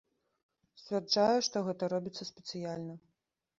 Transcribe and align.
Сцвярджае, 0.83 1.37
што 1.49 1.63
гэта 1.69 1.83
робіцца 1.95 2.29
спецыяльна. 2.31 3.01